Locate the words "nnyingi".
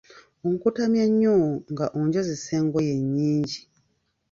3.03-3.59